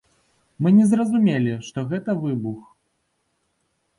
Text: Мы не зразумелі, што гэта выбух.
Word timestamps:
Мы 0.63 0.71
не 0.77 0.85
зразумелі, 0.93 1.51
што 1.67 1.83
гэта 1.91 2.17
выбух. 2.23 2.59